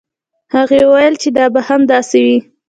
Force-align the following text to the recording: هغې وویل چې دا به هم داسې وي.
هغې 0.55 0.81
وویل 0.85 1.15
چې 1.21 1.29
دا 1.37 1.45
به 1.53 1.61
هم 1.67 1.81
داسې 1.91 2.17
وي. 2.25 2.37